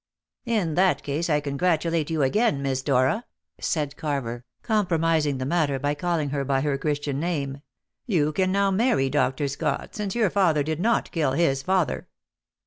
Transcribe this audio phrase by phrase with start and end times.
[0.47, 3.23] "In that case I congratulate you again, Miss Dora,"
[3.59, 7.61] said Carver, compromising the matter by calling her by her Christian name;
[8.07, 9.47] "you can now marry Dr.
[9.47, 12.07] Scott, since your father did not kill his father."